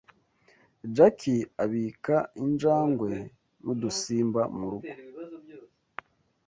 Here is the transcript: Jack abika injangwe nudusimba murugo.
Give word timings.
Jack 0.95 1.19
abika 1.63 2.17
injangwe 2.43 3.11
nudusimba 3.63 4.41
murugo. 4.57 4.87